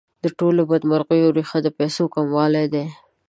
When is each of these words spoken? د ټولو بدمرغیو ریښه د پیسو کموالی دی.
د 0.23 0.25
ټولو 0.39 0.61
بدمرغیو 0.71 1.33
ریښه 1.37 1.59
د 1.65 1.67
پیسو 1.77 2.03
کموالی 2.15 2.65
دی. 2.73 2.85